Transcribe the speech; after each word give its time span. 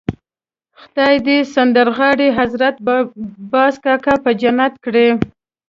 خدای 0.79 1.15
دې 1.27 1.37
سندرغاړی 1.53 2.29
حضرت 2.39 2.75
باز 3.51 3.73
کاکا 3.85 4.15
په 4.23 4.31
جنت 4.41 4.73
کړي. 4.85 5.07